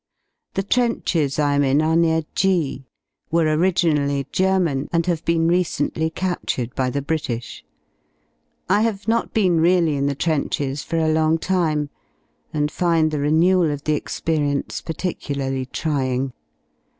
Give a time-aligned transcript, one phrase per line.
[0.51, 2.87] ^ The trenches I am in are near G,
[3.29, 7.63] were originally German, and have been recently captured by the British.
[8.67, 11.91] I have not been really in the trenches for a long time,
[12.51, 16.33] and find the renewal of the experience particularly trying.